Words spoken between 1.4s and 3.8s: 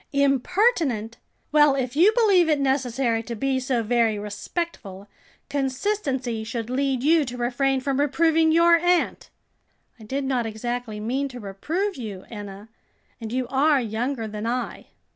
Well, if you believe it necessary to be